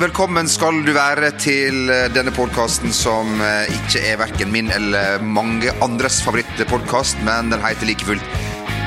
[0.00, 5.22] velkommen skal du være til eh, denne podkasten som eh, ikke er verken min eller
[5.22, 8.24] mange andres favorittpodkast, men den heter like fullt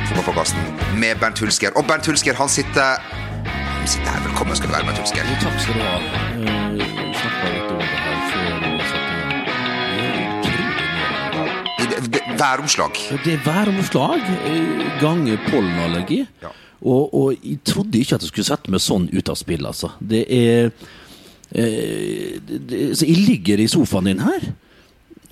[0.08, 0.60] Fotballpodkasten
[1.00, 1.72] med Bernt Hulsker.
[1.76, 3.00] Og Bernt Hulsker, han sitter
[3.48, 4.24] Han sitter her.
[4.28, 5.24] Velkommen skal du være, Bernt Hulsker.
[5.44, 5.96] Takk skal du ha.
[6.38, 6.58] Uh,
[11.98, 12.94] er Væromslag.
[13.26, 16.26] Det er væromslag eh, ganger pollenallergi.
[16.44, 16.52] Ja.
[16.82, 19.92] Og, og jeg trodde ikke at jeg skulle sette meg sånn ut av spill, altså.
[20.00, 20.70] Det er
[21.52, 24.52] eh, det, det, Så jeg ligger i sofaen din her,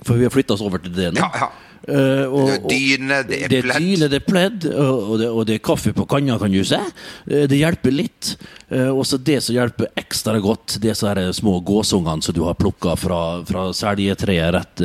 [0.02, 1.22] for vi har flytta oss over til det nå.
[1.22, 1.50] Ja, ja.
[1.88, 3.78] Eh, og- Det er dyne, det er det er pledd.
[3.82, 6.74] dyne, det er pledd, og, det, og det er kaffe på kanna, kan du si.
[6.74, 8.36] Eh, Det hjelper litt.
[8.70, 12.42] Eh, Og så det som hjelper ekstra godt, det er de små gåsungene som du
[12.44, 14.76] har plukka fra, fra seljetreet rett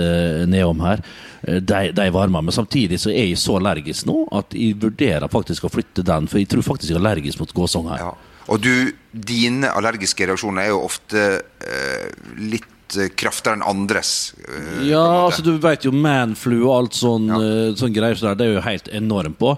[0.48, 1.02] nedom her.
[1.44, 2.42] De, de varmer.
[2.44, 6.28] Men samtidig så er jeg så allergisk nå at jeg vurderer faktisk å flytte den,
[6.28, 7.97] for jeg tror faktisk jeg er allergisk mot gåsunger.
[7.97, 8.14] Ja.
[8.50, 12.66] Og du, dine allergiske reaksjoner er jo ofte eh, litt
[12.97, 14.34] eh, kraftigere enn andres.
[14.47, 18.31] eh, en Ja, altså du vet jo manflu og alt sånn, eh, sånn greier så
[18.31, 19.56] der, det er jo helt enormt på.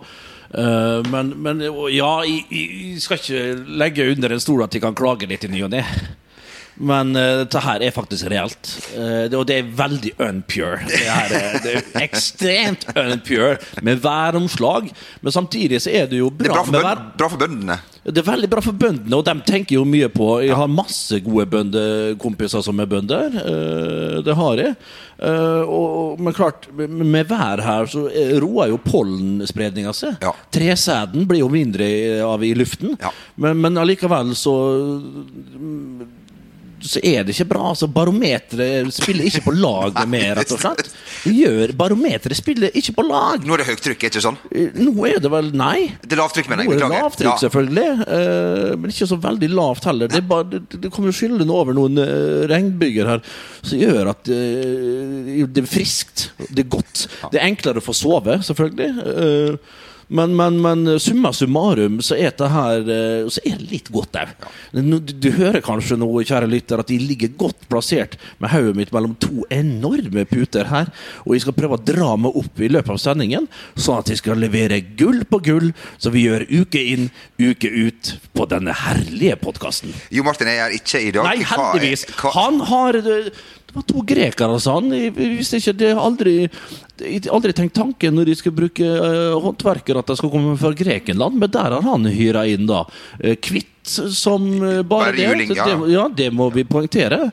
[0.54, 3.40] Men, men ja, jeg, jeg skal ikke
[3.82, 5.82] legge under en stol at jeg kan klage litt i ny og ne.
[6.78, 8.70] Men uh, dette her er faktisk reelt.
[8.98, 10.80] Uh, det, og det er veldig unpure.
[10.90, 14.90] Det, her er, det er ekstremt unpure med væromslag.
[15.22, 17.80] Men samtidig så er det jo bra, det er bra, for, bønd, bra for bøndene.
[18.04, 21.22] Det er veldig bra for bøndene, og de tenker jo mye på Jeg har masse
[21.24, 23.38] gode bøndekompiser som er bønder.
[23.40, 24.74] eh, Det har jeg.
[25.24, 28.02] Og, men klart, med- vær her så
[28.44, 30.18] roer jo pollenspredninga seg.
[30.26, 30.34] Ja.
[30.52, 31.88] Tresæden blir jo mindre
[32.28, 33.14] av i luften, Ja.
[33.38, 34.58] men, men allikevel så
[36.84, 37.62] så er det ikke bra.
[37.72, 40.90] altså Barometeret spiller ikke på lag med rett og slett.
[41.30, 43.46] Gjør Barometeret spiller ikke på lag.
[43.48, 44.38] Nå er det høytrykk, ikke sånn?
[44.52, 45.90] Eh, Nå er det vel Nei.
[46.04, 47.38] Det er lavtrykk, mener Nå er det lavtrykk, Ja.
[47.46, 50.10] selvfølgelig, Uh, men ikke så veldig lavt heller.
[50.12, 53.22] Det, bare, det, det kommer skyldende over noen uh, regnbyger her
[53.64, 56.28] som gjør at uh, det er friskt.
[56.50, 57.06] Det er godt.
[57.32, 58.90] Det er enklere å få sove, selvfølgelig.
[59.14, 63.90] eh, men, men, men summa summarum så er det her eh, Så er det litt
[63.94, 64.34] godt òg.
[64.74, 68.94] Du, du hører kanskje nå, kjære lytter, at de ligger godt plassert med hodet mitt
[68.96, 70.92] mellom to enorme puter her.
[71.26, 74.22] Og jeg skal prøve å dra meg opp i løpet av sendingen, sånn at jeg
[74.22, 77.10] skal levere gull på gull, så vi gjør uke inn,
[77.42, 79.94] uke ut på denne herlige podkasten.
[80.14, 81.28] Jo Martin jeg er ikke i dag.
[81.30, 82.08] Nei, heldigvis.
[82.36, 84.92] Han har Det var to grekere, sa han.
[85.18, 85.94] Visste ikke det.
[85.98, 86.36] Aldri,
[87.04, 90.56] jeg har aldri tenkt tanken når de skal bruke uh, håndverkere, at de skal komme
[90.60, 91.38] fra Grekenland.
[91.42, 92.84] Men der har han hyra inn, da.
[93.20, 95.28] eh, kvitt som eh, bare, det.
[95.28, 95.66] juling, ja.
[95.66, 95.92] det.
[95.94, 97.32] Ja, det må vi poengtere.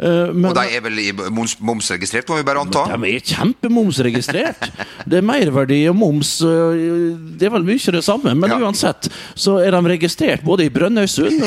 [0.00, 0.98] Eh, men Og de er vel
[1.34, 2.86] moms, momsregistrert, må vi bare anta?
[2.96, 4.70] de er kjempemomsregistrert.
[5.04, 6.38] Det er merverdi og moms.
[6.42, 8.58] øh, Det er vel mye det samme, men Ja.
[8.58, 11.42] uansett så er de registrert både i Brønnøysund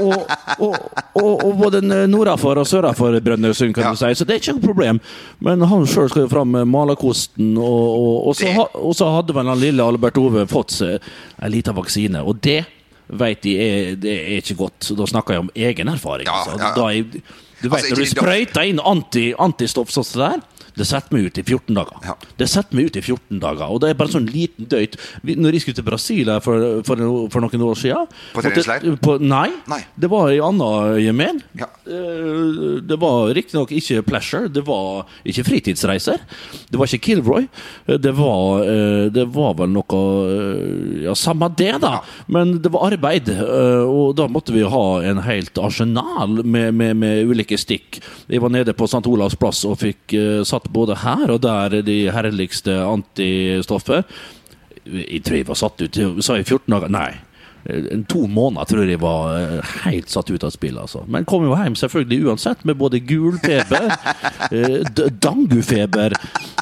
[0.00, 0.26] og,
[0.60, 0.76] og,
[1.14, 3.90] og, og, både nordafor og sørafor Brønnøysund, kan Ja.
[3.90, 4.14] du si.
[4.14, 5.00] Så det er ikke noe problem.
[5.40, 10.16] Men han sjøl skal jo fram med malerkosten, og, så, hadde vel han lille Albert
[10.18, 11.00] Ove fått seg
[11.42, 12.22] en liten vaksine.
[12.22, 12.64] Og det
[13.08, 14.92] vet de er, det er ikke godt.
[14.96, 16.28] Da snakker jeg om egen erfaring.
[16.28, 16.58] Ja, altså.
[16.58, 16.90] ja, ja.
[16.90, 20.42] Er, du vet, Altså, når du sprøyter inn anti, antistoff sånn som det der,
[20.74, 21.98] det setter meg ut i 14 dager.
[22.02, 22.14] Ja.
[22.40, 24.96] Det setter meg ut i 14 dager, og det er bare sånn liten døyt.
[25.22, 28.88] Når jeg skulle til Brasil for, for, for noen år siden På treningsleir?
[29.22, 29.80] Nei, Nei.
[29.94, 31.40] det var i anna Jemen.
[31.60, 31.70] Ja.
[31.86, 36.22] Eh, Det var riktignok ikke pleasure, det var ikke fritidsreiser.
[36.70, 37.48] Det var ikke Kilroy.
[37.86, 42.00] Eh, Det var, eh, det var vel noe Ja, samme det, da.
[42.28, 47.26] Men det var arbeid, og da måtte vi ha en helt arsenal med, med, med
[47.28, 48.00] ulike stikk.
[48.28, 49.04] Jeg var nede på St.
[49.06, 50.14] Olavs plass og fikk
[50.46, 54.04] satt både her og der de herligste antistoffer.
[54.86, 56.88] Jeg tror jeg var satt ut Sa jeg 14 dager?
[56.92, 57.12] Nei.
[57.64, 60.76] En to måneder tror jeg var eh, helt satt ut av spill.
[60.80, 61.04] Altså.
[61.08, 63.88] Men kom jo hjem selvfølgelig uansett med både gul feber,
[64.54, 64.80] eh,
[65.24, 66.16] dangufeber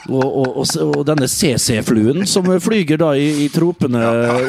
[0.09, 4.03] og, og, og, og denne CC-fluen som flyger da i, i tropene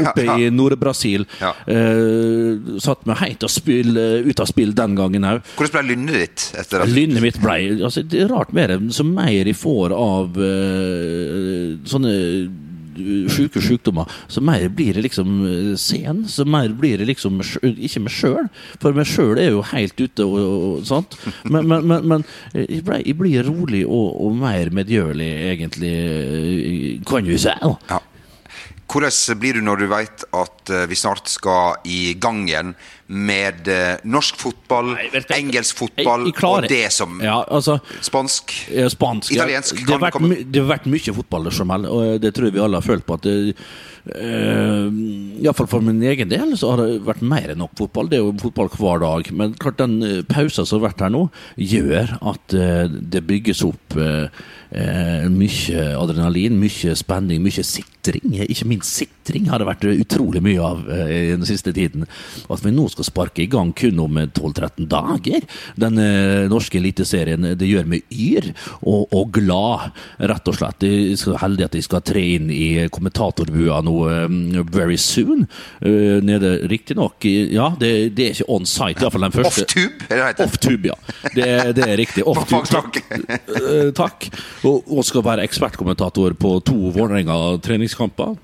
[0.09, 1.25] oppe i Nord-Brasil.
[1.41, 1.53] Ja.
[1.65, 5.41] Eh, satt meg helt spill, ut av spill den gangen òg.
[5.57, 8.79] Hvordan ble lynnet ditt etter at Lynnet mitt ble altså, Det er rart med det.
[8.95, 12.13] Så mer jeg får av uh, sånne
[13.33, 16.23] sjuke sykdommer, så mer blir det liksom eh, sen.
[16.29, 18.47] Så mer blir det liksom Ikke meg sjøl,
[18.81, 21.17] for meg sjøl er jo helt ute og, og sånt.
[21.43, 26.89] Men, men, men, men jeg, ble, jeg blir rolig og, og mer medgjørlig, egentlig, eh,
[27.07, 27.53] kan du si.
[27.89, 28.01] ja.
[28.93, 32.75] Hvordan blir du når du vet at eh, vi snart skal i gang igjen
[33.09, 37.79] med eh, norsk fotball, Nei, du, engelsk fotball jeg- jeg og det som Ja, altså
[38.05, 39.31] spansk Ja, Spansk.
[39.33, 42.63] Italiensk Det har vært, det har vært mye fotball, Jamel, og det tror jeg vi
[42.63, 43.13] alle har følt på.
[43.17, 43.55] at det,
[44.11, 44.89] uh,
[45.43, 48.09] Iallfall for min egen del så har det vært mer enn nok fotball.
[48.11, 49.29] Det er jo fotball hver dag.
[49.35, 51.23] Men klart den eh, pausen som har vært her nå,
[51.59, 54.27] gjør at uh, det bygges opp uh,
[54.73, 58.35] uh, mye adrenalin, mye spenning, mye sitring.
[58.43, 62.03] Ikke minst sitring har det vært utrolig mye av den siste tiden.
[62.51, 65.47] At vi nå skal sparke i gang kun om eh, 12-13 dager.
[65.79, 65.99] Den
[66.51, 68.49] norske eliteserien, det gjør meg yr
[68.81, 70.83] og, og glad, rett og slett.
[70.83, 75.45] Jeg er heldig at jeg skal tre inn i kommentatorbua nå eh, very soon.
[75.83, 79.65] Uh, nede riktignok Ja, det, det er ikke on site, iallfall den første.
[79.65, 80.47] Off-tube, er det heter?
[80.47, 80.97] Off-tube, ja.
[81.35, 82.25] Det, det er riktig.
[82.31, 82.99] Off-tube, takk.
[83.13, 84.29] Eh, takk.
[84.67, 88.35] Og, og skal være ekspertkommentator på to Vålerenga-treningskamper.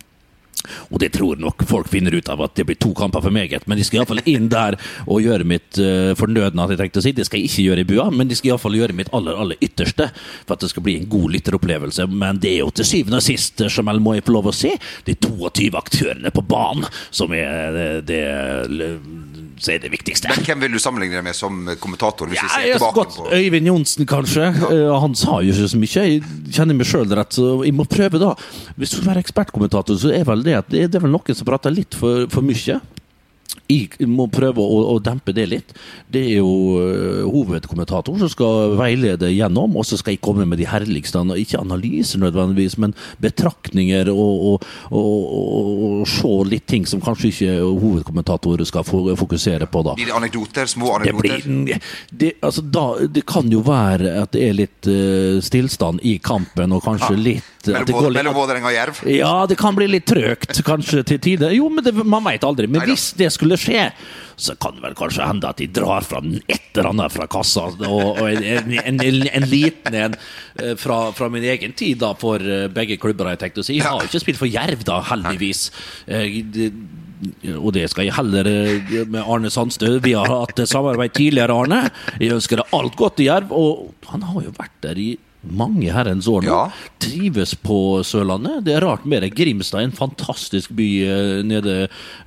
[0.90, 3.66] Og det tror nok folk finner ut av at det blir to kamper for meget.
[3.68, 6.64] Men de skal iallfall inn der og gjøre mitt uh, fornødne.
[6.64, 7.16] at jeg tenkte å si.
[7.16, 9.60] Det skal jeg ikke gjøre i bua, men de skal iallfall gjøre mitt aller aller
[9.64, 10.10] ytterste
[10.46, 12.08] for at det skal bli en god lytteropplevelse.
[12.12, 14.56] Men det er jo til syvende og sist, som jeg må jeg få lov å
[14.56, 14.74] si,
[15.08, 18.90] de 22 aktørene på banen som er det, det,
[19.60, 20.30] som er det viktigste.
[20.32, 22.30] Men hvem vil du sammenligne deg med som kommentator?
[22.32, 24.46] Hvis Ja, vi ser jeg tilbake godt på Øyvind Johnsen, kanskje.
[24.72, 26.06] Eh, Han sa jo ikke så mye.
[26.10, 26.24] Jeg
[26.56, 28.34] kjenner meg sjøl rett, så jeg må prøve, da.
[28.80, 31.36] Hvis du skal være ekspertkommentator, så er vel det at det det er vel noen
[31.36, 32.80] som prater litt for, for mye.
[33.70, 35.74] Jeg må prøve å, å dempe det litt.
[36.10, 40.58] Det er jo uh, hovedkommentator som skal veilede gjennom, og så skal jeg komme med
[40.62, 47.02] de herligste Ikke analyser nødvendigvis, men betraktninger og, og, og, og, se litt ting som
[47.04, 49.96] kanskje ikke hovedkommentatorer skal fokusere på, da.
[50.00, 50.70] Blir det anekdoter?
[50.70, 51.46] Små Det, anekdoter?
[51.46, 56.18] blir, det, altså da, det kan jo være at det er litt uh, stillstand i
[56.24, 59.02] kampen, og kanskje det går litt- mellom Vålerenga og Jerv?
[59.12, 61.54] ja, det kan bli litt trøgt, kanskje til tider.
[61.56, 62.68] Jo, men det, man veit aldri.
[62.68, 62.94] Men Neida.
[62.94, 63.90] hvis det skulle skje,
[64.40, 67.68] så kan det vel kanskje hende at de drar fra et eller annet fra kassa.
[67.88, 72.14] Og, og en, en, en, en liten en eh, fra, fra min egen tid da,
[72.20, 73.78] for eh, begge klubber, har jeg tenkt å si.
[73.82, 75.68] Jeg har jo ikke spilt for Jerv, da, heldigvis.
[76.08, 76.40] Eh,
[77.60, 78.48] og det skal jeg heller
[79.12, 79.98] med Arne Sandstø.
[80.06, 81.90] Vi har hatt samarbeid tidligere, Arne.
[82.16, 83.52] Jeg ønsker deg alt godt i Jerv.
[83.52, 85.10] Og han har jo vært der i
[85.42, 86.52] mange herrens år nå.
[86.52, 86.90] Ja.
[87.00, 88.64] Trives på Sørlandet.
[88.66, 89.30] Det er rart med det.
[89.38, 91.76] Grimstad er en fantastisk by eh, nede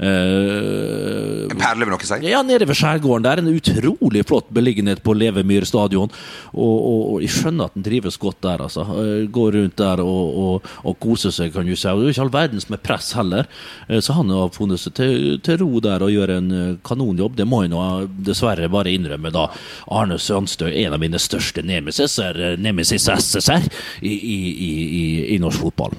[0.01, 2.19] eh, En perle, vil noen si?
[2.31, 3.43] ja, nede ved skjærgården der.
[3.43, 6.09] En utrolig flott beliggenhet på Levemyr stadion.
[6.53, 8.87] Og, og, og jeg skjønner at en trives godt der, altså.
[9.03, 11.89] Eh, Går rundt der og, og, koser seg, kan du si.
[11.93, 13.49] Og det er ikke all verdens med press heller.
[13.89, 16.51] Eh, Så han har funnet seg til, til ro der og gjør en
[16.87, 17.37] kanonjobb.
[17.39, 17.85] Det må jeg nå
[18.25, 19.47] dessverre bare innrømme, da.
[19.93, 23.02] Arne Sandstø er en av mine største nemesiser, nemesis-SSR
[24.03, 24.39] i, i,
[24.69, 24.73] i,
[25.03, 25.05] i,
[25.35, 25.97] i norsk fotball.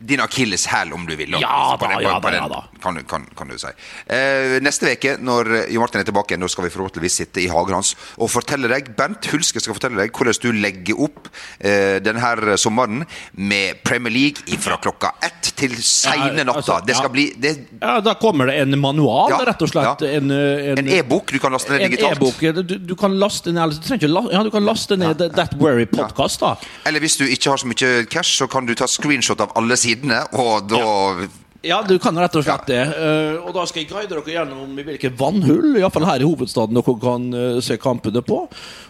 [0.00, 1.34] Din akilleshæl, om du vil.
[1.40, 2.60] Ja da, den- ja da, den, ja da.
[2.82, 3.68] Kan, kan, kan du si.
[4.08, 7.48] Eh, neste uke, når Jo Martin er tilbake, nå da skal vi forhåpentligvis sitte i
[7.52, 11.28] hagen hans og fortelle deg Bernt Hulske skal fortelle deg hvordan du legger opp
[11.60, 13.04] eh, denne sommeren
[13.36, 16.58] med Premier League fra klokka ett til seine Ja, natta.
[16.62, 17.52] altså, det skal bli det,
[17.82, 20.00] Ja, Da kommer det en manual, rett og slett.
[20.00, 20.16] ja.
[20.16, 22.16] En, e-bok e-bok du kan laste ned En digitalt.
[22.16, 22.40] e-bok.
[22.66, 25.54] Du, du kan laste ned du trenger ikke la, ja, du kan laste ned That
[25.60, 26.40] Worry Podcast.
[26.40, 26.54] da
[26.86, 29.76] Eller hvis du ikke har så mye cash, så kan du ta screenshot av alle
[29.90, 31.28] sidene, og da
[31.60, 32.80] Ja, du kan rett og slett det.
[32.96, 36.78] Uh, og da skal jeg guide dere gjennom i hvilke vannhull, iallfall her i hovedstaden,
[36.78, 38.38] dere kan uh, se kampene på.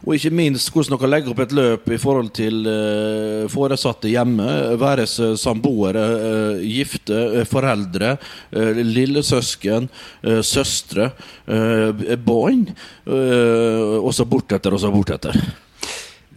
[0.05, 4.47] Og ikke minst hvordan dere legger opp et løp i forhold til uh, foresatte hjemme.
[4.79, 6.05] Være seg samboere,
[6.62, 8.12] gifte, foreldre,
[8.54, 9.88] lillesøsken,
[10.47, 11.09] søstre,
[12.23, 12.62] barn.
[13.11, 15.40] og så bortetter, og så bortetter.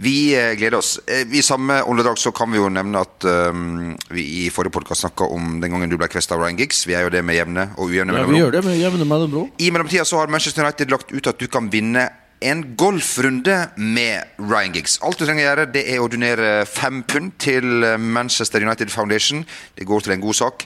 [0.04, 0.98] Vi eh, gleder oss.
[1.08, 5.06] Eh, I samme åndedrag så kan vi jo nevne at um, vi i forrige podkast
[5.06, 6.82] snakka om den gangen du ble kvesta av Ryan Giggs.
[6.90, 8.40] Vi er jo det med jevne og ujevne Ja, vi mellomrom.
[8.42, 9.48] gjør det med jevne mellomrom.
[9.64, 12.10] I mellomtida så har Manchester United lagt ut at du kan vinne
[12.44, 14.98] en golfrunde med Ryan Giggs.
[15.08, 17.64] Alt du trenger å gjøre, det er å donere fem pund til
[18.04, 19.46] Manchester United Foundation.
[19.80, 20.66] Det går til en god sak.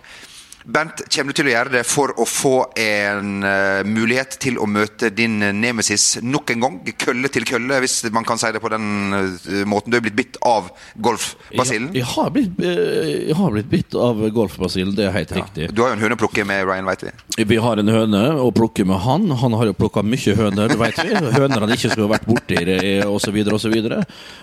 [0.68, 4.66] Bernt, kommer du til å gjøre det for å få en uh, mulighet til å
[4.68, 6.80] møte din nemesis nok en gang?
[7.00, 9.94] Kølle til kølle, hvis man kan si det på den uh, måten.
[9.94, 10.68] Du er blitt bitt av
[11.00, 11.94] golfbasillen.
[11.96, 15.70] Jeg, jeg, har blitt, eh, jeg har blitt bitt av golfbasillen, det er helt riktig.
[15.72, 17.14] Du har jo en høne å plukke med Ryan, veit vi.
[17.48, 19.32] Vi har en høne å plukke med han.
[19.40, 21.16] Han har jo plukka mye høner, veit vi.
[21.38, 22.60] Høner han ikke skulle vært borti,
[23.08, 23.78] osv., osv.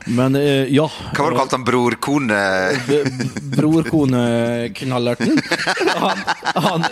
[0.09, 0.41] Men
[0.73, 0.89] ja.
[1.13, 1.69] Hva var det du kalte han?
[1.69, 2.43] Brorkone
[3.59, 4.25] Brorkone
[4.79, 6.14] knallerten Brorkoneknallerten.
[6.55, 6.85] Han,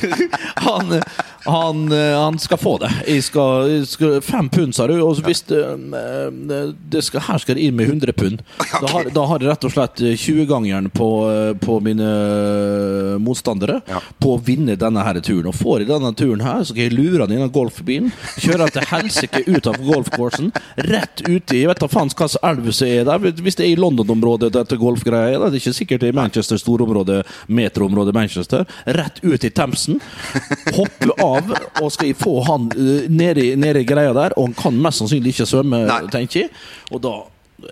[0.00, 1.00] han, han,
[1.44, 2.90] Han, eh, han skal få det.
[3.08, 4.94] Jeg skal, jeg skal, fem pund, sa du.
[5.00, 6.58] Og hvis det, eh,
[6.92, 8.42] det skal, her skal det inn med 100 pund.
[8.58, 12.10] Da, har, da har jeg rett og slett 20-gangeren på, eh, på mine
[13.24, 14.00] motstandere Ja.
[14.20, 15.48] på å vinne denne her turen.
[15.50, 18.74] Og får jeg denne turen her, så kan jeg lure han av golfbilen, kjøre han
[18.76, 22.88] til helsike ut av golfcoursen, rett uti Jeg vet da faen hva slags elv som
[22.88, 23.18] er der.
[23.40, 26.20] Hvis det er i London-området dette golfgreia er, det er ikke sikkert det er i
[26.20, 28.66] Manchester, storområde, metroområdet Manchester.
[28.86, 30.00] Rett ut i Themsen.
[30.76, 31.50] Hoppe av,
[31.82, 33.02] og skal få han uh,
[33.38, 34.34] i- greia der.
[34.36, 36.00] Og han kan mest sannsynlig ikke svømme, Nei.
[36.12, 36.50] tenker jeg.
[36.90, 37.14] Og da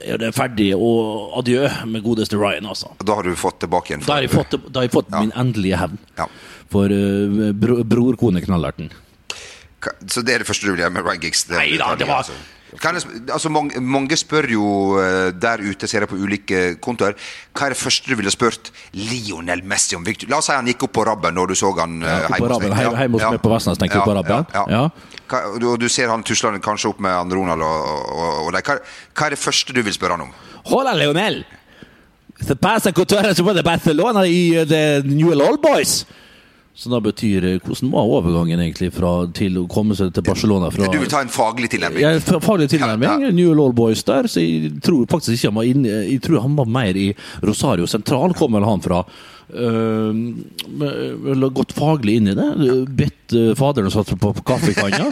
[0.04, 2.90] er det ferdig, og adjø med godeste Ryan, altså.
[3.04, 4.04] Da har du fått tilbake igjen.
[4.06, 6.26] Da har jeg fått, har jeg fått min endelige hevn Ja.
[6.68, 8.90] for uh, bro, brorkone-knallerten.
[10.10, 11.44] Så det er det første du vil gjøre med Ryan Giggs?
[11.48, 12.32] det- Nei da, det var- altså.
[12.76, 14.64] Kan jeg, altså mange, mange spør jo
[15.00, 17.14] eh, der ute, ser jeg på ulike kontoer,
[17.56, 20.04] hva er det første du ville spurt Lionel Messi om?
[20.04, 20.28] Victor?
[20.28, 22.42] La oss si han gikk opp på rabben når du så han Ja, eh, hjemme
[22.44, 24.50] hos Rabben, hjemme hos meg på Vestnes, tenker på Rabben?
[24.54, 24.82] Ja, Ja.
[25.28, 28.64] Hva, du, du ser han tusler kanskje opp med han Ronald og, og, og deg.
[28.68, 28.78] Hva,
[29.12, 30.36] hva er det første du vil spørre han om?
[30.68, 31.42] Hola, Lionel!
[32.38, 36.02] Eres de Barcelona i The New Old Boys!
[36.78, 40.68] Så da betyr Hvordan var overgangen egentlig fra til å komme seg til Barcelona?
[40.70, 42.04] Fra, Du vil ta en faglig tilnærming?
[42.04, 43.08] Ja, fa- faglig tilnærming.
[43.24, 46.44] Ja, New Law Boys der, så jeg tror faktisk ikke han var inne Jeg tror
[46.44, 47.08] han var mer i
[47.42, 49.02] Rosario sentral, kom vel han fra.
[49.48, 52.48] Uh, gått faglig inn i det.
[52.88, 55.08] Bedt uh, faderen satt på, kaffekanna.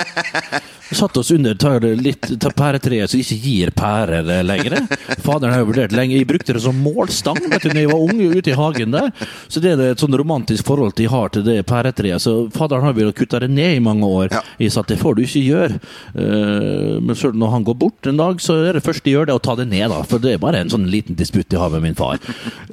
[0.92, 4.76] Satt oss under tar litt tar pæretreet som ikke gir pærer lenger.
[5.24, 6.14] Faderen har jo vurdert lenge.
[6.14, 9.08] Jeg brukte det som målstang vet du, når jeg var ung ute i hagen der.
[9.48, 12.22] Så det er et sånn romantisk forhold de har til det pæretreet.
[12.22, 14.30] Så faderen har villet kutte det ned i mange år.
[14.36, 14.44] Ja.
[14.62, 15.80] Jeg sa at det får du ikke gjøre.
[16.14, 19.30] Uh, men selv når han går bort en dag, så er det første jeg gjør,
[19.32, 19.88] det å ta det ned.
[19.90, 22.22] da For det er bare en sånn liten disputt jeg har med min far.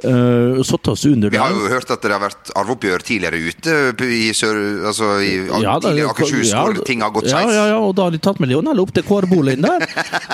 [0.06, 4.10] Uh, Satt oss under Vi har jo hørt at det har vært arveoppgjør tidligere ute
[4.10, 4.60] i sør...
[4.92, 5.32] Altså i
[5.64, 7.54] Ja, da- tidligere Akershus, ja, hvor ting har gått ja, skeis.
[7.56, 9.86] ja, ja, og da har de tatt med Lionel opp til kårboligen der.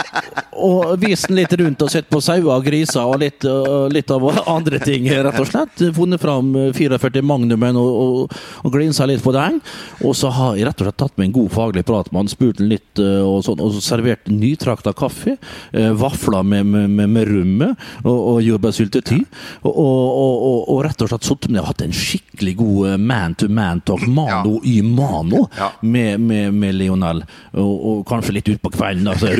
[0.70, 3.46] og vist den litt rundt og sett på sauer og griser og litt,
[3.94, 5.84] litt av andre ting, rett og slett.
[5.96, 9.60] Funnet fram øh, 44 Magnumen og, og, og glinsa litt på den.
[10.04, 12.32] Og så har jeg rett og slett tatt med en god faglig prat med han,
[12.32, 15.38] spurt han litt øh, og sånn, og så servert nytrakta kaffe.
[15.74, 17.72] øh, Vafler med, med, med, med rømme
[18.04, 19.22] og, og jordbærsyltetøy.
[19.64, 23.00] Og, og, og, og, og rett og slett sittet jeg har hatt en skikkelig god
[23.02, 25.72] man-to-man-talk, mano i mano, Ja.
[25.82, 27.24] med, med, med Lionel.
[27.54, 29.08] Og, og kanskje litt utpå kvelden.
[29.12, 29.34] Altså,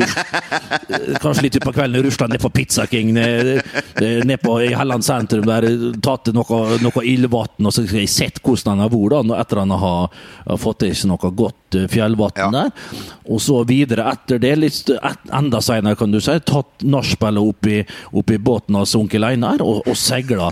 [1.22, 3.62] kanskje litt utpå kvelden rusla ned på Pizza King, ned,
[4.26, 5.66] ned på i Helland sentrum, der
[6.02, 9.74] tatt noe, noe ildvann, og så har jeg sett hvordan han har vært etter han
[9.80, 10.10] har,
[10.46, 12.48] har fått i seg noe godt eh, fjellvann Ja.
[12.54, 12.70] der.
[13.30, 17.66] Og så videre etter det, litt et, enda senere, kan du si, tatt nachspielet opp,
[17.70, 17.84] i-
[18.16, 20.50] opp i båten hans onkel Einar og, og segla,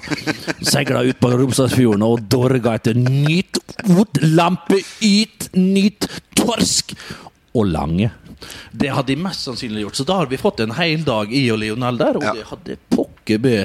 [0.64, 3.58] segla ut på Romsdalsfjorden og dorga etter nyt
[3.98, 6.94] ot, lampe, yt, nyt, torsk
[7.56, 8.10] og lange.
[8.70, 9.98] Det hadde de mest sannsynlig gjort.
[9.98, 12.32] Så da har vi fått en hel dag i og Lionel der, og Ja.
[12.34, 13.56] det hadde pokker be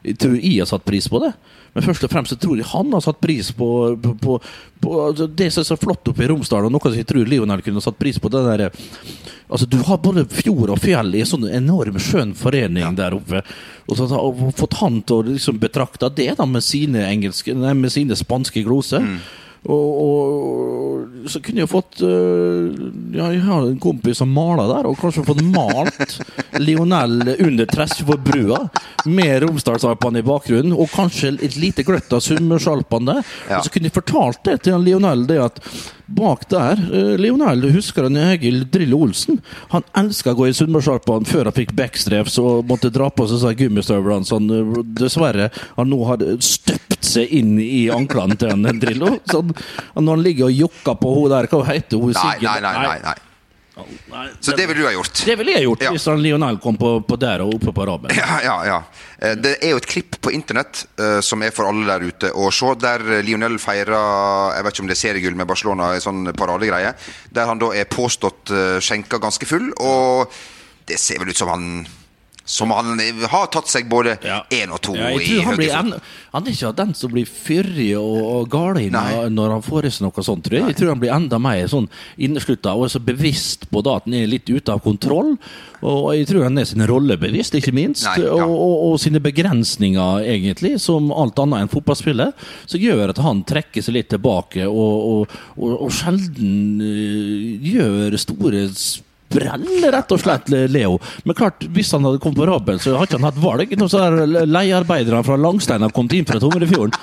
[0.00, 1.34] Jeg tror jeg har satt pris på det.
[1.72, 3.66] Men først og fremst tror jeg han har satt pris på,
[4.02, 4.38] på, på,
[4.82, 7.28] på altså det som er så flott oppe i Romsdal, og noe som jeg tror
[7.28, 8.30] Lionel kunne satt pris på.
[8.32, 8.70] der,
[9.46, 13.44] altså Du har både fjord og fjell i en sånn enorm skjønn forening der oppe.
[13.86, 17.76] Og, så, og fått han til å liksom betrakte det da med sine, engelske, nei,
[17.78, 19.06] med sine spanske gloser.
[19.68, 22.70] Og, og så kunne jeg fått øh,
[23.12, 26.16] Ja, jeg har en kompis som maler der, og kanskje fått malt
[26.64, 28.62] Lionel under Tresfjordbrua
[29.10, 33.20] med Romsdalsalpene i bakgrunnen, og kanskje et lite gløtt av Summersalpene.
[33.50, 33.58] Ja.
[33.58, 35.60] Og så kunne jeg fortalt det til Lionel, det at
[36.16, 36.80] bak der
[37.20, 39.40] Leonel, Lionel, husker han Egil Drillo Olsen?
[39.70, 43.42] Han elska å gå i Sunnmørsalpene før han fikk backstreps og måtte dra på seg
[43.42, 48.52] sånne gummistøvlene så han øh, dessverre han nå har støpt seg inn i anklene til
[48.54, 49.16] en Drillo.
[49.30, 49.54] Sånn,
[49.96, 52.14] når han ligger og jokker på hun der, hva heter hun?
[52.14, 53.18] Nei, nei, nei, nei, nei,
[53.86, 53.98] nei.
[54.10, 55.22] Nei, Så det ville du ha gjort?
[55.26, 55.90] det ville jeg gjort Ja.
[55.94, 58.10] hvis han Lionel kom på, på der og oppe på araben.
[58.16, 58.78] Ja, ja, ja.
[59.18, 62.32] Eh, Det er jo et klipp på internett uh, som er for alle der ute
[62.32, 63.94] å se, der eh, Lionel feirer
[64.56, 66.94] Jeg vet ikke om det er seriegull med Barcelona, en sånn paradegreie.
[67.32, 70.30] Der han da er påstått uh, skjenka ganske full, og
[70.86, 71.66] det ser vel ut som han
[72.50, 72.98] som han
[73.30, 74.16] har tatt seg både
[74.50, 75.92] én og to Ja, i tror han, blir en,
[76.34, 78.80] han er ikke den som blir fyrig og, og gal
[79.30, 80.44] når han får i seg noe sånt.
[80.46, 80.70] Tror jeg.
[80.72, 81.88] jeg tror han blir enda mer sånn
[82.18, 85.36] inneslutta og er så bevisst på da at han er litt ute av kontroll.
[85.80, 88.04] Og jeg tror han er sin rolle bevisst, ikke minst.
[88.04, 88.34] Nei, ja.
[88.44, 92.34] og, og, og sine begrensninger, egentlig, som alt annet enn fotballspiller.
[92.66, 98.66] Som gjør at han trekker seg litt tilbake og, og, sjelden øh, gjør store
[99.30, 100.98] sprell, rett og slett, Leo.
[101.24, 103.74] Men klart, hvis han hadde kommet på Rabel, så hadde ikke han hatt valg.
[103.78, 104.06] Noen så
[104.46, 106.96] leiearbeidere fra Langstein har kommet inn fra Tomrefjorden.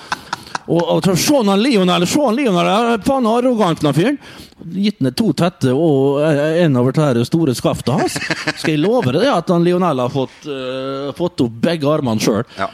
[0.68, 4.20] Og, og se han Lionel, se han Lionel, faen arrogant den fyren.
[4.58, 8.18] Gitt ned to tette og en over det store skaftet hans.
[8.58, 12.44] Skal jeg love deg at han Lionel har fått, uh, fått opp begge armene sjøl.
[12.58, 12.68] Ja.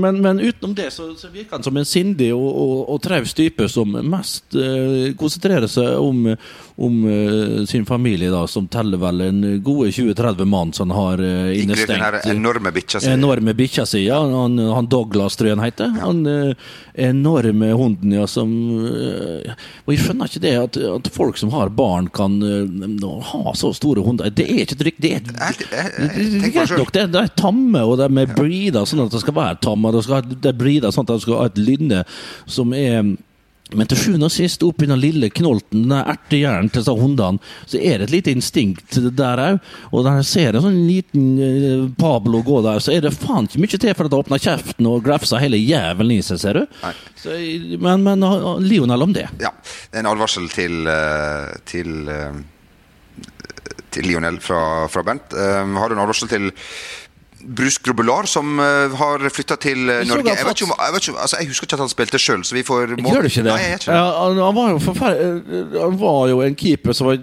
[0.00, 3.36] Men, men, utenom det så, så, virker han som en sindig og, og, og traust
[3.38, 6.32] type som mest uh, konsentrerer seg om,
[6.76, 11.52] om uh, sin familie, da, som teller vel en gode 20-30 mann som har uh,
[11.54, 12.22] innestengt.
[12.24, 13.10] Den enorme bikkja si.
[13.14, 14.18] Enorme bikkja si, ja.
[14.18, 15.92] Han, han Douglas, tror jeg han heter.
[15.94, 16.08] Ja.
[16.08, 16.54] Han
[16.94, 18.50] enorme hunden, ja, som
[18.84, 23.70] Og jeg skjønner ikke det at at folk som har barn, kan uh, ha så
[23.74, 24.30] store hunder.
[24.30, 25.02] Det er ikke trygt.
[25.02, 25.22] Det er,
[26.50, 29.60] greit nok, det, det er tamme, og de er breeda sånn at det skal være
[29.62, 29.94] tamme.
[29.94, 32.02] Det er breeda sånn at det skal ha et lynne
[32.50, 33.14] som er
[33.76, 37.80] men til sjuende og sist, oppi den lille knolten, den ertehjernen til disse hundene, så
[37.80, 39.60] er det et lite instinkt der òg.
[39.90, 43.48] Og når jeg ser en sånn liten uh, Pablo gå der, så er det faen
[43.48, 46.60] ikke mye til for at det åpner kjeften og glefser hele jævelen i seg, ser
[46.60, 46.64] du.
[47.20, 47.36] Så,
[47.82, 49.28] men, men uh, Lionel om det.
[49.42, 49.52] Ja.
[49.90, 52.10] Det er en advarsel til, uh, til,
[53.94, 55.34] til Lionel fra, fra Bent.
[55.34, 56.52] har du en advarsel til
[57.44, 60.34] Bruce Grubelar, som uh, har flytta til uh, Norge.
[60.34, 62.56] Jeg, vet ikke, jeg, vet ikke, altså, jeg, husker ikke at han spilte sjøl, så
[62.56, 63.12] vi får må...
[63.12, 63.54] Gjør du ikke det?
[63.54, 63.96] Nei, ikke det.
[63.98, 67.20] Ja, han, var jo han var jo en keeper som var,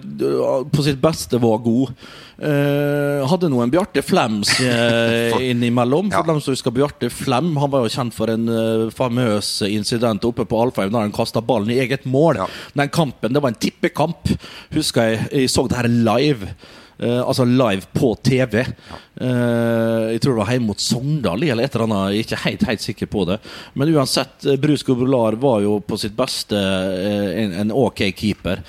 [0.72, 1.96] på sitt beste var god.
[2.42, 6.10] Uh, hadde noen Bjarte Flems uh, innimellom.
[6.10, 6.26] For ja.
[6.32, 10.46] dem som husker Bjarte Flem, han var jo kjent for en uh, famøs incident oppe
[10.48, 12.42] på Alfheim da han kasta ballen i eget mål.
[12.42, 12.48] Ja.
[12.74, 14.32] Den kampen, det var en tippekamp,
[14.74, 15.26] husker jeg.
[15.30, 16.54] Jeg så det her live.
[17.02, 18.62] Uh, altså live på TV.
[18.62, 22.14] Uh, jeg tror det var hjemme mot Sogndal eller et eller annet.
[22.14, 23.38] Jeg er ikke helt, helt sikker på det.
[23.78, 28.64] Men uansett, uh, Bruce Gobular var jo på sitt beste en, en, ok keeper.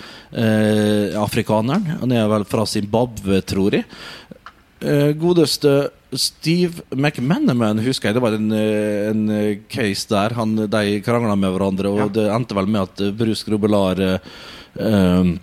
[1.19, 1.99] afrikaneren.
[2.01, 3.85] Han er vel fra Zimbabwe, tror jeg.
[5.19, 5.73] godeste
[6.13, 8.17] Steve McManaman, husker jeg.
[8.17, 9.23] Det var en, en
[9.69, 10.35] case der.
[10.37, 12.09] Han, de krangla med hverandre, og ja.
[12.19, 14.35] det endte vel med at Grobelar uh,
[14.73, 15.37] Uh,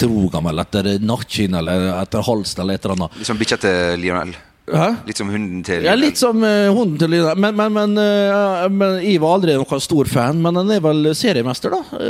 [0.00, 3.22] drog han vel etter nakkinn eller etter halsen eller et eller annet.
[3.22, 4.34] Liksom bikkja til Lionel?
[4.64, 4.86] Hæ?
[5.04, 5.90] Litt som hunden til Lionel?
[5.90, 7.40] Ja, litt som uh, hunden til Lionel.
[7.40, 10.40] Men, men, men, uh, men, jeg var aldri noen stor fan.
[10.44, 12.02] Men han er vel seriemester, da.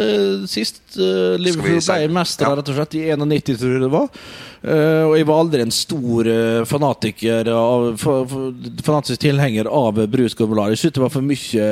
[0.50, 2.58] sist Liverpool ble mester, ja.
[2.60, 4.26] rett og slett, i 91, tror jeg det var.
[4.64, 10.72] Uh, og jeg var aldri en stor uh, fanatiker av, fanatisk tilhenger av Bruce Gobelar.
[10.72, 11.66] Jeg syntes det var for mye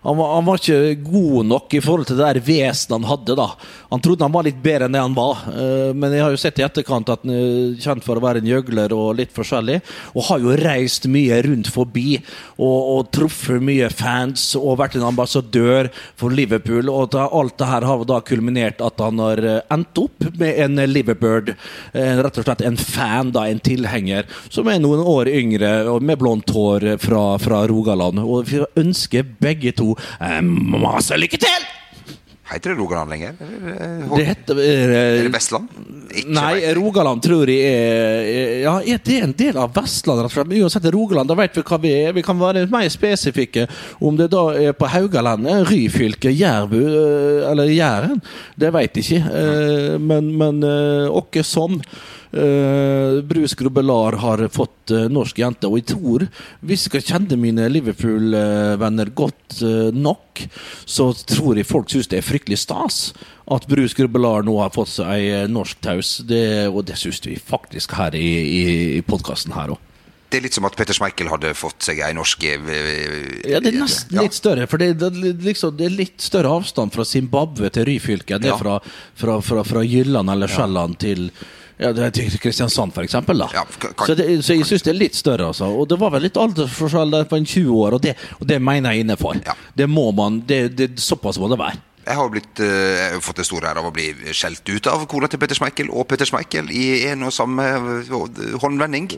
[0.00, 3.34] han var, han var, ikke god nok i forhold til det der vesenet han hadde.
[3.36, 3.50] da
[3.90, 5.42] Han trodde han var litt bedre enn det han var.
[5.52, 8.40] Uh, men jeg har jo sett i etterkant at han er kjent for å være
[8.40, 9.76] en gjøgler og litt forskjellig.
[10.14, 15.04] Og har jo reist mye rundt forbi og, og truffet mye fans og vært en
[15.10, 16.88] ambassadør for Liverpool.
[16.88, 21.52] Og alt det her har da kulminert at han har endt opp med en Liverbird.
[21.92, 26.04] En rett og slett en fan, da, en tilhenger, som er noen år yngre og
[26.06, 28.22] med blondt hår fra, fra Rogaland.
[28.22, 31.68] Og vi ønsker begge to eh, masse lykke til!
[32.50, 33.34] Heter det Rogaland lenger?
[33.38, 35.68] Eller, det heter uh, Er det Vestland?
[36.10, 40.26] Ikke nei, Rogaland tror jeg er Ja, er det en del av Vestland?
[40.48, 42.16] Men uansett, Rogaland, da vet vi hva vi er.
[42.16, 43.68] Vi kan være mer spesifikke.
[44.02, 46.80] Om det da er på Haugalandet, Ryfylke, Jærbu
[47.52, 48.18] eller Jæren,
[48.58, 50.00] det vet jeg ikke.
[50.02, 50.64] Men, men
[51.22, 51.78] åkke som.
[52.30, 56.26] Uh, Bruce Grubbelar har fått uh, norsk jente, og jeg tror,
[56.62, 60.44] hvis jeg kjenner mine Liverpool-venner godt uh, nok,
[60.86, 63.00] så tror jeg folk syns det er fryktelig stas
[63.50, 66.20] at Bruce Grubbelar nå har fått seg ei norsk taus.
[66.22, 68.64] Det, og det syns vi faktisk her i, i,
[69.00, 69.86] i podkasten her òg.
[70.30, 73.78] Det er litt som at Petter Schmeichel hadde fått seg ei norsk Ja, det er
[73.80, 74.22] nesten ja.
[74.22, 74.68] litt større.
[74.70, 75.10] For det, det,
[75.42, 78.58] liksom, det, er litt større avstand fra Zimbabwe til Ryfylke enn det ja.
[78.60, 78.76] fra,
[79.18, 81.08] fra, fra, fra Jylland eller Sjælland ja.
[81.08, 81.32] til
[81.80, 83.40] ja, det er til Kristiansand, for eksempel.
[83.40, 83.48] Da.
[83.56, 85.48] Ja, kan, så, det, så, jeg syns det er litt større.
[85.48, 85.70] Altså.
[85.72, 88.58] Og det var vel litt aldersforskjell der på en 20 år, og det, og det
[88.60, 89.40] mener jeg innenfor.
[89.46, 89.56] Ja.
[89.80, 91.80] Det må man, det, det, såpass må det være.
[92.00, 94.86] Jeg har, blitt, uh, jeg har fått det store ære av å bli skjelt ut
[94.90, 97.66] av kona til Petter Schmeichel og Petter Schmeichel i en og samme
[98.60, 99.12] håndvending.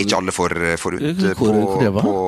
[0.00, 1.54] Ikke alle får, forut på,
[2.00, 2.18] på,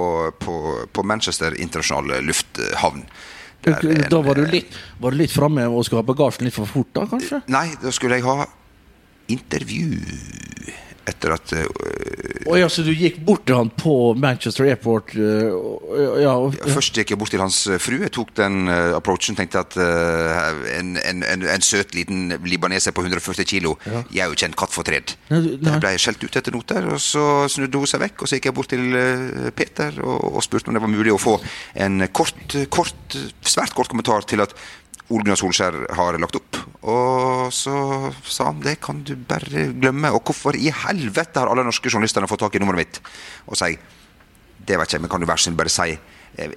[0.43, 0.57] på,
[0.93, 3.05] på Manchester internasjonale lufthavn.
[3.63, 7.07] Da var du litt, var litt framme og skulle ha bagasjen litt for fort, da
[7.07, 7.45] kanskje?
[7.53, 8.49] Nei, da skulle jeg ha
[9.29, 10.01] intervju
[11.09, 11.65] etter at uh,
[12.47, 15.15] oh, ja, Så du gikk bort til han på Manchester Airport?
[15.17, 16.71] Uh, ja, okay.
[16.77, 17.97] Først gikk jeg bort til hans frue, fru.
[18.05, 19.39] Jeg tok den uh, approachen.
[19.39, 24.03] Tenkte at en, en, en, en, søt liten libaneser på 140 kilo ja.
[24.13, 25.15] Jeg er jo ikke en katt for tred.
[25.33, 28.23] Jeg ble skjelt ut etter noter, og så snudde hun seg vekk.
[28.23, 28.99] Og så gikk jeg bort til
[29.59, 31.39] Peter og, og, spurte om det var mulig å få
[31.83, 34.55] en kort, kort, svært kort kommentar til at
[35.11, 36.61] Ole Gunnar Solskjær har lagt opp.
[36.89, 37.75] Og så
[38.25, 40.13] sa han det kan du bare glemme.
[40.15, 43.03] Og hvorfor i helvete har alle norske journalistene fått tak i nummeret mitt?
[43.49, 43.81] Og sier
[44.63, 45.97] det vet jeg, men kan du være snill bare si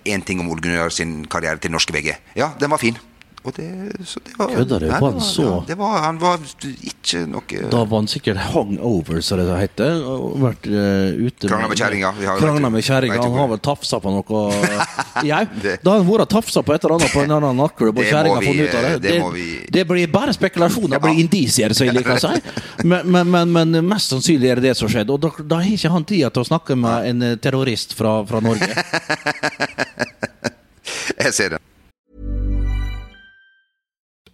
[0.05, 2.13] én ting om Ole Gunnar sin karriere til norske VG.
[2.37, 2.99] Ja, den var fin.
[3.45, 3.65] Og det,
[4.09, 4.85] så det var, Kødder du?
[4.89, 9.21] Var han så- ja, det var, Han var ikke noe Da var han sikkert hungover,
[9.21, 9.99] som det heter.
[10.09, 12.09] Og vært eh, ute Krangla med kjerringa.
[12.39, 13.19] Krangla med kjerringa.
[13.21, 14.41] Han har vel tafsa på noe
[15.29, 15.43] Jau.
[15.83, 18.41] Da har han vært tafsa på et eller annet på en annen nattklubb, og kjerringa
[18.41, 19.01] funnet ut av det.
[19.05, 21.19] det vi- det blir bare spekulasjoner, det blir Ja.
[21.27, 22.41] indisier, som jeg liker å si.
[22.85, 25.09] Men, men, men, men mest sannsynlig er det det som skjedde.
[25.13, 28.17] Og da, da har ikke han tida til å snakke med en eh, terrorist fra,
[28.25, 28.67] fra Norge.
[31.21, 31.59] Jeg ser det.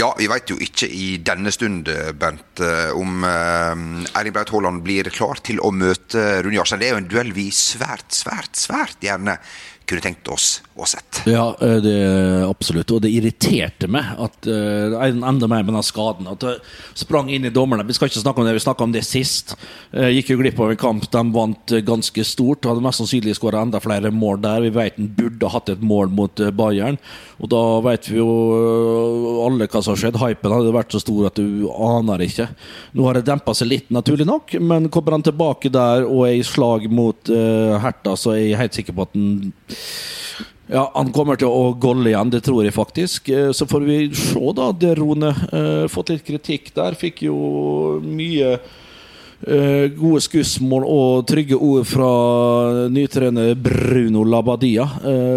[0.00, 3.82] Ja, vi veit jo ikke i denne stund, Bernt, eh, om eh,
[4.16, 6.80] Erling Braut Haaland blir klar til å møte Rune Jarstein.
[6.80, 9.36] Det er jo en duell vi svært, svært, svært gjerne
[9.90, 10.48] kunne tenkt oss
[10.78, 11.22] å sett.
[11.28, 11.98] Ja, det det
[12.46, 12.92] absolutt.
[12.94, 16.28] Og det irriterte meg at uh, enda mer med den skaden.
[16.30, 16.56] At det
[16.98, 17.86] sprang inn i dommerne.
[17.88, 19.56] Vi skal ikke snakke om det, vi snakka om det sist.
[19.90, 22.68] Gikk jo glipp av en kamp de vant ganske stort.
[22.68, 24.64] Hadde mest sannsynlig skåra enda flere mål der.
[24.66, 26.98] Vi vet han burde hatt et mål mot Bayern.
[27.40, 28.28] Og da vet vi jo
[29.46, 30.18] alle hva som har skjedd.
[30.20, 32.50] Hypen hadde vært så stor at du aner ikke.
[32.96, 36.36] Nå har det dempa seg litt, naturlig nok, men kommer han tilbake der og er
[36.36, 39.52] i slag mot uh, Herta, så er jeg helt sikker på at han
[40.70, 43.28] ja, Han kommer til å golle igjen, det tror jeg faktisk.
[43.28, 44.70] Eh, Så får vi se, da.
[44.72, 45.34] Det Rone.
[45.52, 46.94] Eh, fått litt kritikk der.
[46.94, 52.10] Fikk jo mye eh, gode skussmål og trygge ord fra
[52.92, 54.86] nytrener Bruno Labadia.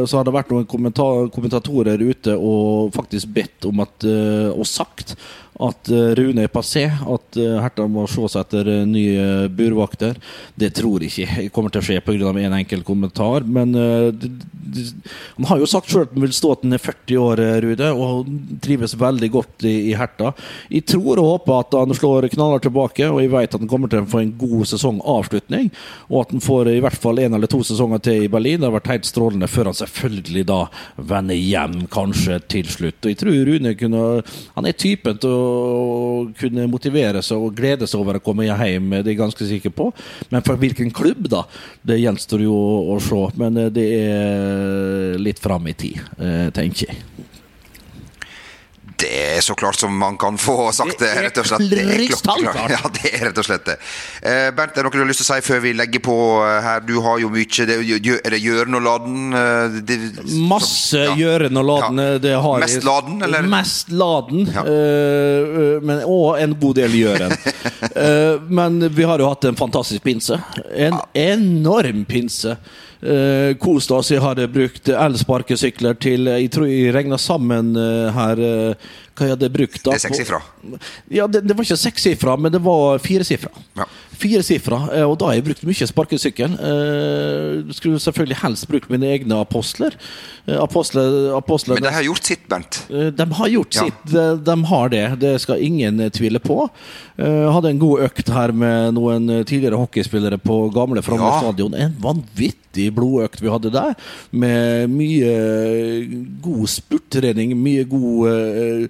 [0.05, 4.05] Så har det vært noen kommentatorer ute og faktisk bedt om at
[4.53, 5.15] og sagt
[5.61, 10.17] at eh, Rune er passé, at eh, Herta må se seg etter eh, nye burvakter.
[10.57, 12.31] Det tror jeg ikke kommer til å skje pga.
[12.33, 13.45] én en enkel kommentar.
[13.45, 17.41] Men han har jo sagt sjøl at han vil stå til han er 40 år,
[17.63, 18.29] Rude, og
[18.63, 20.31] trives veldig godt i, i Herta.
[20.71, 23.91] Jeg tror og håper at han slår knaller tilbake, og jeg vet at han kommer
[23.91, 25.69] til å få en god sesongavslutning.
[26.09, 28.61] Og at han får i hvert fall en eller to sesonger til i Berlin.
[28.61, 30.61] Det har vært helt strålende før han selvfølgelig da
[30.97, 33.01] vender hjem, kanskje til slutt.
[33.03, 34.03] Og jeg tror Rune kunne
[34.55, 35.42] Han er typen til å
[36.39, 39.73] kunne motivere seg og glede seg over å komme hjem, det er jeg ganske sikker
[39.75, 39.89] på.
[40.33, 41.43] Men for hvilken klubb, da?
[41.83, 42.57] Det gjenstår jo
[42.93, 43.23] å, se.
[43.39, 47.12] Men eh, det er litt fram i tid, eh, tenker jeg.
[48.97, 51.63] Det er så klart som man kan få sagt det, rett og slett.
[51.71, 52.71] Det er klokkeklart.
[52.71, 53.75] Ja, det er rett og slett det.
[54.21, 56.15] Eh, Bernt, er det noe du har lyst til å si før vi legger på
[56.45, 56.83] eh, her?
[56.87, 59.17] Du har jo mye det, Er det Gjøren og Laden?
[59.39, 59.97] eh, det,
[60.49, 61.15] Masse Ja.
[61.19, 61.99] Gjøren og Laden.
[62.03, 62.13] Ja.
[62.13, 63.49] eh, Det har Mest Laden, eller?
[63.55, 64.61] Mest Laden, Ja.
[64.61, 67.37] eh, men, og en god del Gjøren.
[67.93, 70.37] Eh, men vi har jo hatt en fantastisk pinse.
[70.73, 72.55] En enorm pinse.
[73.03, 74.11] Eh, kost oss.
[74.13, 79.33] Jeg har brukt elsparkesykler til Jeg tror jeg regna sammen uh, her uh, hva jeg
[79.35, 79.81] hadde brukt.
[79.83, 80.39] da Det er sekssifra.
[81.11, 83.51] Ja, det, det var ikke sekssifra, men det var firesifra.
[83.77, 83.85] Ja.
[84.17, 86.55] Firesifra, uh, og da har jeg brukt mye sparkesykkel.
[86.55, 89.97] Eh, skulle selvfølgelig helst brukt mine egne apostler.
[90.47, 92.79] Eh, apostler, apostler Men de har gjort sitt, Bernt.
[92.89, 93.83] Eh, De har gjort Ja.
[93.89, 95.05] sitt, de, de har det.
[95.19, 96.69] Det skal ingen eh, tvile på.
[97.13, 101.41] Eh, hadde en god økt her med noen eh, tidligere hockeyspillere på gamle Frogner Ja.
[101.43, 101.75] stadion.
[101.77, 103.93] En vanvittig blodøkt vi hadde der,
[104.31, 108.89] med mye eh, god spurttrening, mye god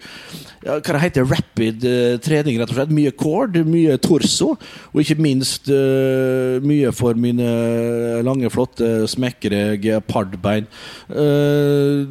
[0.63, 1.83] ja, Hva det heter rapid
[2.23, 2.93] trening, rett og slett.
[2.95, 4.53] Mye cord, mye torso,
[4.93, 7.49] og ikke minst mye for mine
[8.23, 10.69] lange, flotte, smekre geopardbein.
[11.11, 12.07] Uh,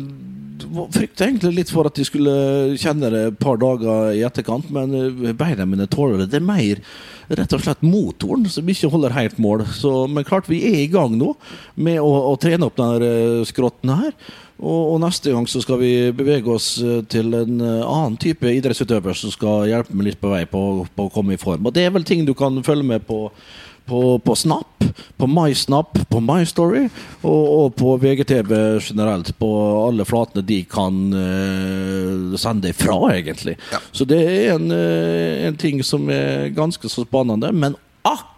[0.94, 2.34] frykta egentlig litt for at de skulle
[2.80, 6.30] kjenne det et par dager i etterkant, men eh, beina mine tåler det.
[6.32, 6.82] Det er mer
[7.32, 9.66] rett og slett motoren som ikke holder helt mål.
[9.74, 11.32] Så, men klart vi er i gang nå
[11.74, 14.16] med å, å trene opp denne skrotten her.
[14.62, 18.46] Og, og neste gang så skal vi bevege oss eh, til en eh, annen type
[18.46, 21.66] idrettsutøver som skal hjelpe meg litt på vei på, på å komme i form.
[21.66, 23.24] Og det er vel ting du kan følge med på
[23.86, 24.84] på, på Snap,
[25.16, 26.88] på MySnap, på MyStory
[27.22, 29.32] og, og på VGTV generelt.
[29.38, 29.50] På
[29.86, 33.56] alle flatene de kan uh, sende ifra, egentlig.
[33.72, 33.80] Ja.
[33.92, 37.52] Så det er en, uh, en ting som er ganske så spennende.
[37.52, 37.78] Men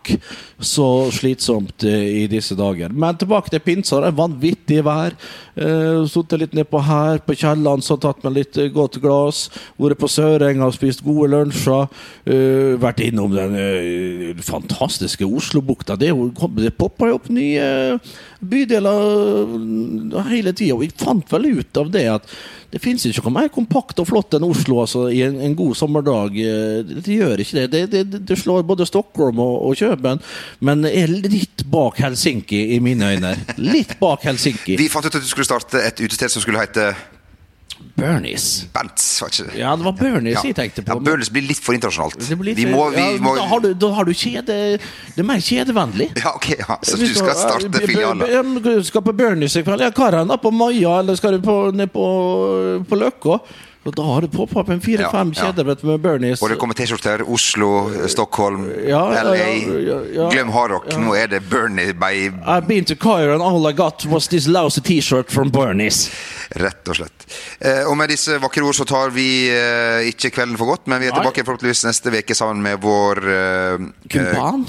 [0.05, 0.21] akk
[0.64, 2.93] så slitsomt eh, i disse dager.
[2.93, 4.01] Men tilbake til pinsa.
[4.01, 5.17] Det er vanvittig vær.
[5.55, 9.49] Uh, Sittet litt nedpå her på Kielland, så tatt meg litt eh, godt glass.
[9.79, 11.90] Vært på Sørenga og spist gode lunsjer.
[12.25, 15.99] Eh, vært innom den eh, fantastiske Oslobukta.
[16.01, 16.12] Det,
[16.59, 17.99] det popper jo opp nye
[18.45, 19.55] bydeler
[20.17, 20.79] eh, hele tida.
[20.81, 22.37] Vi fant vel ut av det at
[22.75, 25.77] det finnes ikke noe mer kompakt og flott enn Oslo altså, i en, en god
[25.79, 26.35] sommerdag.
[26.35, 27.67] Eh, Det, gjør ikke det.
[27.71, 28.38] Det, det, det.
[28.40, 30.20] slår både Stockholm og, og Køben,
[30.61, 33.35] men er litt bak Helsinki i mine øyne.
[33.62, 34.76] Litt bak Helsinki.
[34.80, 36.90] Vi fant ut at du skulle starte et utested som skulle hete
[37.94, 38.66] Bernies.
[38.74, 39.59] Bents, var ikke det?
[39.61, 40.42] Ja, det var Bernies Ja.
[40.48, 40.94] jeg tenkte på.
[40.96, 42.16] Ja, Bernies blir litt for internasjonalt.
[42.42, 44.46] Litt- vi må, vi ja, må da, har du, da har du kjede
[44.78, 46.09] Det er mer kjedevennlig.
[46.18, 46.78] Ja, ok, ja.
[46.83, 48.83] Så du skal starte filialen filialer?
[48.83, 49.80] Skal på Bernies i kveld.
[49.85, 50.40] Ja, hva er det?
[50.42, 52.07] På Maja, eller skal du på, ned på,
[52.88, 53.38] på Løkka?
[53.85, 55.49] Og da har det poppa opp en fire-fem Ja, ja.
[55.53, 56.40] kjeder vet med Bernies.
[56.42, 57.20] Og det kommer T-skjorter.
[57.29, 59.35] Oslo, Stockholm, Ja, ja, LA.
[59.37, 60.29] ja, ja, ja.
[60.33, 60.87] Glem hardrock.
[60.97, 64.47] Nå er det Bernie by I've been to Cairo and all I got was this
[64.47, 66.09] lousy t-shirt from Bernies.
[66.50, 67.24] Rett og slett.
[67.61, 71.00] Eh, og med disse vakre ord så tar vi eh, ikke kvelden for godt, men
[71.00, 71.20] vi er Nei.
[71.22, 73.87] tilbake forhåpentligvis neste uke sammen med vår eh,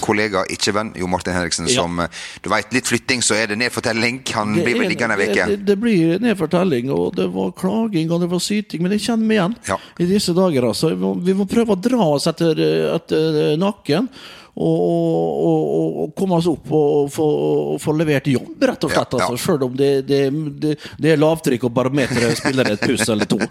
[0.05, 1.81] kollega, ikke venn, Jo Martin Henriksen, Ja.
[1.81, 1.99] som
[2.41, 4.21] Du veit, litt flytting, så er det nedfortelling.
[4.33, 5.45] Han Det blir vel liggende ei uke.
[5.47, 9.25] det, det blir nedfortelling, og det var klaging og det var syting, men jeg kjenner
[9.25, 9.77] meg igjen Ja.
[9.99, 10.63] i disse dager.
[10.69, 10.89] altså.
[10.89, 12.55] Vi må, vi må prøve å dra oss etter,
[12.95, 14.09] etter nakken.
[14.55, 17.25] Og, og, og, og komme oss opp og få,
[17.73, 19.17] og få levert jobb, rett og slett.
[19.17, 19.27] Ja, ja.
[19.33, 20.21] altså, Selv om det, det,
[20.63, 23.41] det, det er lavtrykk og barometeret spiller et puss eller to.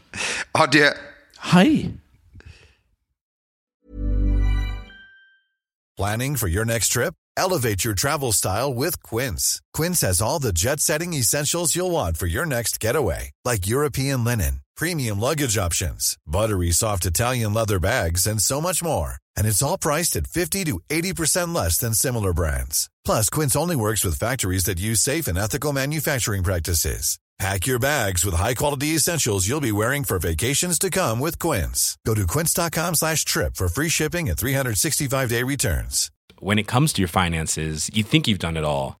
[0.62, 0.92] Adjø.
[1.50, 1.90] Hei!
[5.96, 7.14] Planning for your next trip?
[7.36, 9.60] Elevate your travel style with Quince.
[9.72, 14.24] Quince has all the jet setting essentials you'll want for your next getaway, like European
[14.24, 19.16] linen, premium luggage options, buttery soft Italian leather bags, and so much more.
[19.36, 22.90] And it's all priced at 50 to 80% less than similar brands.
[23.04, 27.18] Plus, Quince only works with factories that use safe and ethical manufacturing practices.
[27.38, 31.98] Pack your bags with high-quality essentials you'll be wearing for vacations to come with Quince.
[32.06, 36.12] Go to quince.com slash trip for free shipping and 365-day returns.
[36.38, 39.00] When it comes to your finances, you think you've done it all.